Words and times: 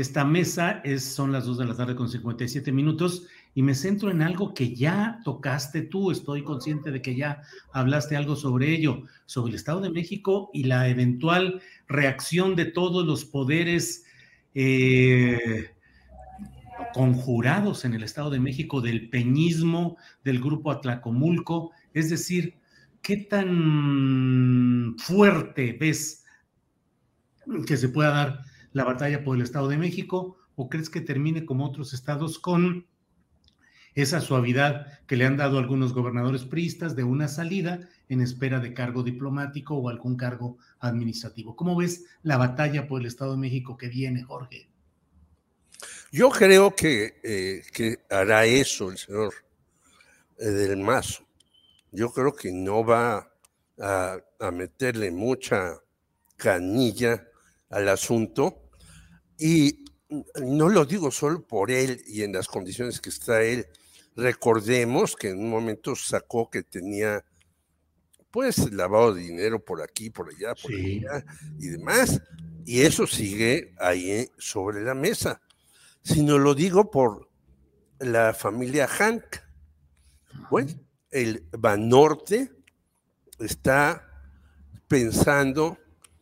esta 0.00 0.24
mesa. 0.24 0.80
Es, 0.84 1.04
son 1.04 1.32
las 1.32 1.46
2 1.46 1.58
de 1.58 1.64
la 1.64 1.76
tarde 1.76 1.94
con 1.94 2.08
57 2.08 2.72
minutos 2.72 3.26
y 3.54 3.62
me 3.62 3.74
centro 3.74 4.10
en 4.10 4.22
algo 4.22 4.52
que 4.52 4.74
ya 4.74 5.20
tocaste 5.24 5.82
tú. 5.82 6.10
Estoy 6.10 6.44
consciente 6.44 6.90
de 6.90 7.00
que 7.00 7.14
ya 7.14 7.42
hablaste 7.72 8.16
algo 8.16 8.36
sobre 8.36 8.70
ello, 8.70 9.02
sobre 9.24 9.50
el 9.50 9.56
Estado 9.56 9.80
de 9.80 9.90
México 9.90 10.50
y 10.52 10.64
la 10.64 10.88
eventual 10.88 11.62
reacción 11.88 12.56
de 12.56 12.66
todos 12.66 13.06
los 13.06 13.24
poderes 13.24 14.04
eh, 14.54 15.70
conjurados 16.92 17.84
en 17.84 17.94
el 17.94 18.02
Estado 18.02 18.30
de 18.30 18.40
México 18.40 18.80
del 18.80 19.08
peñismo, 19.08 19.96
del 20.24 20.40
grupo 20.40 20.70
Atlacomulco. 20.70 21.72
Es 21.94 22.10
decir, 22.10 22.58
¿qué 23.00 23.16
tan 23.16 24.96
fuerte 24.98 25.76
ves 25.78 26.24
que 27.66 27.76
se 27.76 27.88
pueda 27.88 28.10
dar 28.10 28.55
la 28.76 28.84
batalla 28.84 29.24
por 29.24 29.36
el 29.36 29.42
Estado 29.42 29.68
de 29.68 29.78
México 29.78 30.36
o 30.54 30.68
crees 30.68 30.90
que 30.90 31.00
termine 31.00 31.46
como 31.46 31.64
otros 31.64 31.94
estados 31.94 32.38
con 32.38 32.86
esa 33.94 34.20
suavidad 34.20 35.00
que 35.06 35.16
le 35.16 35.24
han 35.24 35.38
dado 35.38 35.58
algunos 35.58 35.94
gobernadores 35.94 36.44
priistas 36.44 36.94
de 36.94 37.02
una 37.02 37.26
salida 37.26 37.88
en 38.10 38.20
espera 38.20 38.60
de 38.60 38.74
cargo 38.74 39.02
diplomático 39.02 39.76
o 39.76 39.88
algún 39.88 40.18
cargo 40.18 40.58
administrativo? 40.78 41.56
¿Cómo 41.56 41.74
ves 41.74 42.04
la 42.22 42.36
batalla 42.36 42.86
por 42.86 43.00
el 43.00 43.06
Estado 43.06 43.30
de 43.30 43.38
México 43.38 43.78
que 43.78 43.88
viene, 43.88 44.22
Jorge? 44.22 44.68
Yo 46.12 46.28
creo 46.28 46.76
que, 46.76 47.18
eh, 47.24 47.62
que 47.72 48.00
hará 48.10 48.44
eso 48.44 48.90
el 48.90 48.98
señor 48.98 49.32
eh, 50.38 50.48
del 50.48 50.76
Mazo. 50.76 51.24
Yo 51.92 52.12
creo 52.12 52.34
que 52.34 52.52
no 52.52 52.84
va 52.84 53.32
a, 53.80 54.18
a 54.38 54.50
meterle 54.50 55.10
mucha 55.10 55.80
canilla 56.36 57.26
al 57.70 57.88
asunto 57.88 58.65
y 59.38 59.84
no 60.40 60.68
lo 60.68 60.84
digo 60.84 61.10
solo 61.10 61.46
por 61.46 61.70
él 61.70 62.02
y 62.06 62.22
en 62.22 62.32
las 62.32 62.48
condiciones 62.48 63.00
que 63.00 63.10
está 63.10 63.42
él. 63.42 63.66
Recordemos 64.14 65.16
que 65.16 65.30
en 65.30 65.38
un 65.40 65.50
momento 65.50 65.94
sacó 65.94 66.48
que 66.48 66.62
tenía 66.62 67.24
pues 68.30 68.70
lavado 68.72 69.14
de 69.14 69.22
dinero 69.22 69.64
por 69.64 69.82
aquí, 69.82 70.10
por 70.10 70.28
allá, 70.28 70.54
por 70.54 70.72
allá 70.72 71.24
y 71.58 71.68
demás. 71.68 72.20
Y 72.64 72.82
eso 72.82 73.06
sigue 73.06 73.74
ahí 73.78 74.30
sobre 74.38 74.82
la 74.82 74.94
mesa. 74.94 75.40
Si 76.02 76.22
no 76.22 76.38
lo 76.38 76.54
digo 76.54 76.90
por 76.90 77.28
la 77.98 78.34
familia 78.34 78.86
Hank. 78.86 79.24
Bueno, 80.50 80.72
el 81.10 81.46
Banorte 81.52 82.52
está 83.38 84.06
pensando 84.88 85.78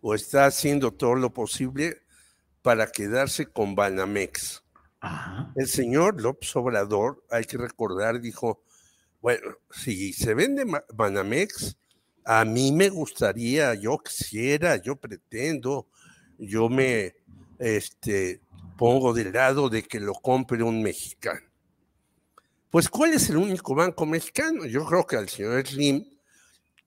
o 0.00 0.14
está 0.14 0.46
haciendo 0.46 0.92
todo 0.92 1.14
lo 1.14 1.32
posible 1.32 2.05
para 2.66 2.88
quedarse 2.88 3.46
con 3.46 3.76
Banamex. 3.76 4.64
El 5.54 5.68
señor 5.68 6.20
López 6.20 6.56
Obrador, 6.56 7.24
hay 7.30 7.44
que 7.44 7.56
recordar, 7.56 8.20
dijo, 8.20 8.60
bueno, 9.20 9.58
si 9.70 10.12
se 10.12 10.34
vende 10.34 10.64
Banamex, 10.92 11.76
a 12.24 12.44
mí 12.44 12.72
me 12.72 12.88
gustaría, 12.88 13.72
yo 13.74 13.98
quisiera, 13.98 14.82
yo 14.82 14.96
pretendo, 14.96 15.86
yo 16.38 16.68
me 16.68 17.14
este, 17.60 18.40
pongo 18.76 19.14
del 19.14 19.32
lado 19.32 19.68
de 19.68 19.84
que 19.84 20.00
lo 20.00 20.14
compre 20.14 20.60
un 20.64 20.82
mexicano. 20.82 21.46
Pues, 22.68 22.88
¿cuál 22.88 23.12
es 23.12 23.30
el 23.30 23.36
único 23.36 23.76
banco 23.76 24.06
mexicano? 24.06 24.66
Yo 24.66 24.84
creo 24.86 25.06
que 25.06 25.14
al 25.14 25.28
señor 25.28 25.64
Slim, 25.64 26.04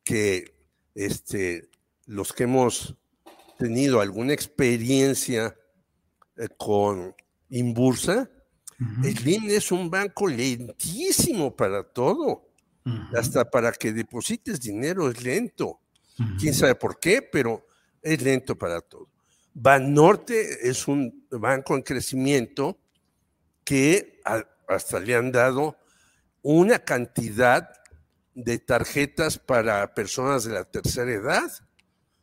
que 0.03 0.57
este, 0.93 1.69
los 2.05 2.33
que 2.33 2.43
hemos 2.43 2.97
tenido 3.57 4.01
alguna 4.01 4.33
experiencia 4.33 5.55
eh, 6.39 6.47
con 6.57 7.13
Inbursa, 7.49 8.29
el 9.03 9.51
es 9.51 9.73
un 9.73 9.89
banco 9.89 10.27
lentísimo 10.27 11.53
para 11.55 11.83
todo. 11.83 12.47
Hasta 13.13 13.47
para 13.49 13.71
que 13.71 13.91
deposites 13.91 14.61
dinero 14.61 15.11
es 15.11 15.21
lento. 15.21 15.79
Quién 16.39 16.53
sabe 16.53 16.75
por 16.75 16.99
qué, 16.99 17.21
pero 17.21 17.67
es 18.01 18.21
lento 18.21 18.57
para 18.57 18.81
todo. 18.81 19.09
Banorte 19.53 20.67
es 20.67 20.87
un 20.87 21.27
banco 21.29 21.75
en 21.75 21.81
crecimiento 21.81 22.79
que 23.63 24.21
hasta 24.67 24.99
le 24.99 25.15
han 25.15 25.31
dado 25.31 25.77
una 26.41 26.79
cantidad 26.79 27.69
de 28.33 28.59
tarjetas 28.59 29.37
para 29.37 29.93
personas 29.93 30.45
de 30.45 30.53
la 30.53 30.63
tercera 30.63 31.11
edad, 31.11 31.51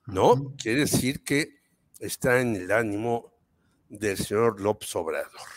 ¿no? 0.06 0.56
Quiere 0.56 0.80
decir 0.80 1.22
que 1.22 1.60
está 2.00 2.40
en 2.40 2.56
el 2.56 2.72
ánimo 2.72 3.35
del 3.88 4.16
señor 4.16 4.60
López 4.60 4.94
Obrador. 4.96 5.48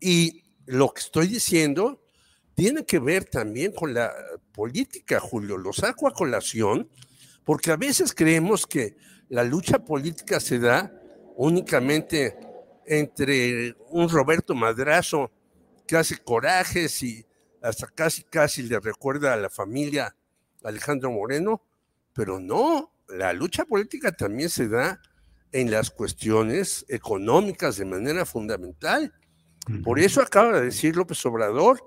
Y 0.00 0.44
lo 0.66 0.92
que 0.92 1.00
estoy 1.00 1.28
diciendo 1.28 2.02
tiene 2.54 2.84
que 2.84 2.98
ver 2.98 3.24
también 3.24 3.72
con 3.72 3.92
la 3.94 4.12
política, 4.52 5.20
Julio. 5.20 5.58
Lo 5.58 5.72
saco 5.72 6.08
a 6.08 6.14
colación 6.14 6.88
porque 7.44 7.70
a 7.70 7.76
veces 7.76 8.14
creemos 8.14 8.66
que 8.66 8.96
la 9.28 9.44
lucha 9.44 9.78
política 9.78 10.40
se 10.40 10.58
da 10.58 10.92
únicamente 11.36 12.36
entre 12.86 13.76
un 13.90 14.08
Roberto 14.08 14.54
Madrazo 14.54 15.30
que 15.86 15.96
hace 15.96 16.18
corajes 16.18 17.02
y 17.02 17.26
hasta 17.62 17.86
casi 17.88 18.22
casi 18.22 18.62
le 18.62 18.80
recuerda 18.80 19.32
a 19.32 19.36
la 19.36 19.50
familia 19.50 20.16
Alejandro 20.62 21.10
Moreno, 21.10 21.62
pero 22.12 22.40
no, 22.40 22.92
la 23.08 23.32
lucha 23.32 23.64
política 23.64 24.12
también 24.12 24.48
se 24.48 24.68
da 24.68 25.00
en 25.56 25.70
las 25.70 25.90
cuestiones 25.90 26.84
económicas 26.86 27.78
de 27.78 27.86
manera 27.86 28.26
fundamental. 28.26 29.14
Por 29.82 29.98
eso 29.98 30.20
acaba 30.20 30.60
de 30.60 30.66
decir 30.66 30.94
López 30.94 31.24
Obrador, 31.24 31.82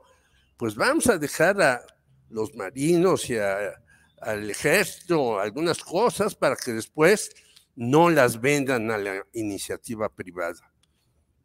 pues 0.57 0.73
vamos 0.73 1.05
a 1.05 1.19
dejar 1.19 1.61
a 1.61 1.81
los 2.29 2.55
marinos 2.55 3.29
y 3.29 3.37
al 3.37 4.49
ejército 4.49 5.39
algunas 5.39 5.83
cosas 5.83 6.33
para 6.33 6.55
que 6.55 6.73
después 6.73 7.29
no 7.75 8.09
las 8.09 8.41
vendan 8.41 8.89
a 8.89 8.97
la 8.97 9.23
iniciativa 9.33 10.09
privada. 10.09 10.73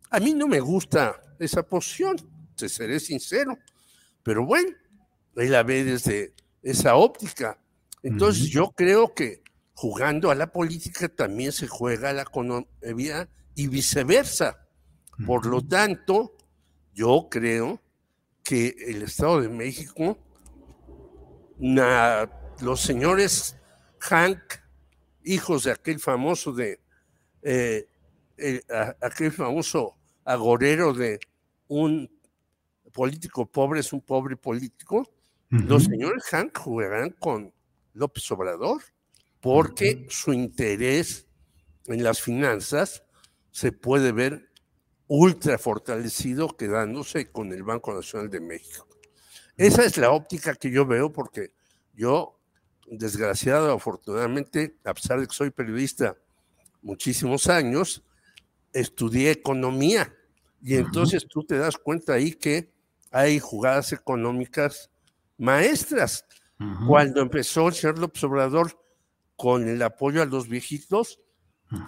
A 0.09 0.19
mí 0.19 0.33
no 0.33 0.49
me 0.49 0.61
gusta 0.61 1.21
esa 1.39 1.63
posición, 1.63 2.17
te 2.57 2.71
seré 2.71 3.01
sincero, 3.01 3.59
pero 4.23 4.47
bueno, 4.47 4.75
él 5.37 5.53
la 5.53 5.63
ve 5.63 5.85
desde 5.85 6.33
esa 6.63 6.97
óptica. 6.97 7.59
Entonces 8.03 8.49
yo 8.49 8.71
creo 8.71 9.13
que 9.13 9.44
jugando 9.75 10.31
a 10.31 10.35
la 10.35 10.51
política 10.51 11.09
también 11.09 11.53
se 11.53 11.67
juega 11.67 12.11
a 12.11 12.13
la 12.13 12.23
economía 12.23 13.29
y 13.55 13.67
viceversa. 13.67 14.67
Por 15.27 15.47
lo 15.47 15.63
tanto, 15.63 16.37
yo 16.95 17.29
creo 17.31 17.81
que 18.43 18.75
el 18.87 19.03
Estado 19.03 19.41
de 19.41 19.49
México, 19.49 20.19
los 21.59 22.81
señores 22.81 23.57
Hank, 23.99 24.39
hijos 25.25 25.65
de 25.65 25.73
aquel 25.73 25.99
famoso 25.99 26.53
de 26.53 26.81
eh, 27.43 27.87
aquel 29.01 29.33
famoso 29.33 29.97
agorero 30.25 30.93
de 30.93 31.21
un 31.69 32.11
político 32.93 33.47
pobre 33.47 33.81
es 33.81 33.93
un 33.93 34.01
pobre 34.01 34.37
político, 34.37 35.09
los 35.51 35.85
señores 35.85 36.25
Hank 36.25 36.57
jugarán 36.59 37.11
con 37.11 37.53
López 37.93 38.29
Obrador 38.33 38.83
porque 39.45 40.07
su 40.09 40.33
interés 40.33 41.27
en 41.85 42.03
las 42.03 42.23
finanzas 42.23 43.05
se 43.51 43.73
puede 43.73 44.11
ver 44.11 44.49
ultra 45.07 45.59
fortalecido 45.59 46.49
quedándose 46.57 47.31
con 47.31 47.53
el 47.53 47.63
Banco 47.63 47.93
Nacional 47.93 48.31
de 48.31 48.41
México. 48.41 48.89
Esa 49.59 49.85
es 49.85 49.99
la 49.99 50.13
óptica 50.13 50.55
que 50.55 50.71
yo 50.71 50.87
veo 50.87 51.13
porque 51.13 51.53
yo, 51.93 52.41
desgraciado, 52.87 53.71
afortunadamente, 53.71 54.79
a 54.83 54.95
pesar 54.95 55.21
de 55.21 55.27
que 55.27 55.35
soy 55.35 55.51
periodista 55.51 56.17
muchísimos 56.81 57.47
años, 57.47 58.03
estudié 58.73 59.31
economía. 59.31 60.11
Y 60.63 60.77
entonces 60.77 61.27
tú 61.29 61.45
te 61.45 61.59
das 61.59 61.77
cuenta 61.77 62.15
ahí 62.15 62.33
que 62.33 62.73
hay 63.11 63.41
jugadas 63.41 63.93
económicas 63.93 64.91
maestras. 65.37 66.25
Cuando 66.87 67.21
empezó 67.21 67.69
el 67.69 67.75
señor 67.75 67.99
López 67.99 68.25
Obrador 68.25 68.84
con 69.37 69.69
el 69.69 69.83
apoyo 69.83 70.23
a 70.23 70.27
los 70.27 70.49
viejitos, 70.49 71.21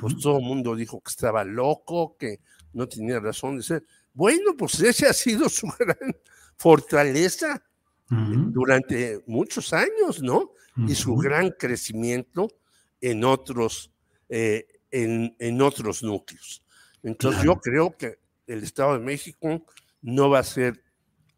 pues 0.01 0.17
todo 0.19 0.39
el 0.39 0.45
mundo 0.45 0.75
dijo 0.75 1.01
que 1.01 1.11
estaba 1.11 1.45
loco, 1.45 2.17
que 2.19 2.41
no 2.73 2.89
tenía 2.89 3.21
razón 3.21 3.57
de 3.57 3.63
ser. 3.63 3.85
Bueno, 4.13 4.57
pues 4.57 4.81
ese 4.81 5.07
ha 5.07 5.13
sido 5.13 5.49
su 5.49 5.69
gran 5.79 6.17
fortaleza 6.57 7.63
durante 8.09 9.23
muchos 9.27 9.73
años, 9.73 10.23
¿no? 10.23 10.53
Y 10.77 10.95
su 10.95 11.17
gran 11.17 11.51
crecimiento 11.51 12.49
en 13.01 13.25
otros, 13.25 13.91
eh, 14.29 14.67
en, 14.91 15.61
otros 15.61 16.03
núcleos. 16.03 16.63
Entonces 17.03 17.43
yo 17.43 17.57
creo 17.57 17.97
que 17.97 18.19
el 18.47 18.63
Estado 18.63 18.95
de 18.95 19.05
México 19.05 19.65
no 20.03 20.31
va 20.31 20.41
a 20.41 20.45
ser 20.45 20.85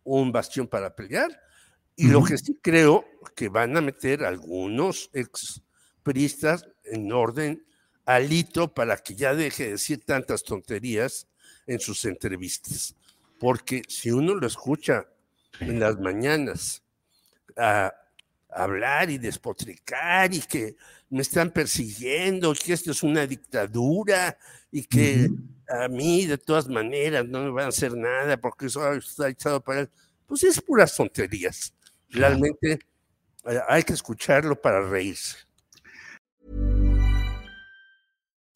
un 0.05 0.33
bastión 0.33 0.67
para 0.67 0.95
pelear. 0.95 1.41
Y 1.97 2.09
lo 2.09 2.23
que 2.23 2.39
sí 2.39 2.59
creo 2.63 3.05
que 3.35 3.49
van 3.49 3.77
a 3.77 3.81
meter 3.81 4.25
algunos 4.25 5.11
expristas 5.99 6.67
en 6.85 7.13
orden 7.13 7.65
alito 8.05 8.73
para 8.73 8.97
que 8.97 9.15
ya 9.15 9.35
deje 9.35 9.65
de 9.65 9.71
decir 9.73 10.05
tantas 10.05 10.43
tonterías 10.43 11.27
en 11.67 11.79
sus 11.79 12.05
entrevistas. 12.05 12.95
Porque 13.39 13.83
si 13.89 14.11
uno 14.11 14.35
lo 14.35 14.47
escucha 14.47 15.07
en 15.61 15.79
las 15.79 15.99
mañanas 15.99 16.83
a 17.57 17.93
hablar 18.49 19.11
y 19.11 19.19
despotricar 19.19 20.33
y 20.33 20.41
que 20.41 20.77
me 21.11 21.23
están 21.23 21.51
persiguiendo, 21.51 22.55
que 22.55 22.73
esto 22.73 22.93
es 22.93 23.03
una 23.03 23.27
dictadura 23.27 24.37
y 24.73 24.85
que 24.85 25.31
a 25.69 25.89
mí 25.89 26.27
de 26.27 26.39
todas 26.39 26.69
maneras 26.69 27.27
no 27.27 27.43
me 27.43 27.51
van 27.51 27.67
a 27.67 27.69
hacer 27.69 27.95
nada 27.95 28.37
porque 28.39 28.67
eso 28.67 28.93
está 28.95 29.29
echado 29.29 29.61
para 29.61 29.81
él, 29.81 29.91
pues 30.27 30.43
es 30.45 30.61
puras 30.61 30.97
tonterías. 30.97 31.75
Realmente 32.11 32.79
eh, 33.45 33.61
hay 33.69 33.83
que 33.83 33.93
escucharlo 33.93 34.61
para 34.61 34.81
reírse. 34.89 35.48